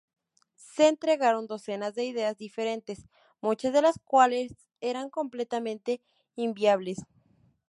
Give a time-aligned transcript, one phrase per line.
[0.55, 3.05] Se entregaron docenas de ideas diferentes,
[3.39, 6.01] muchas de las cuales eran completamente
[6.35, 7.05] inviables.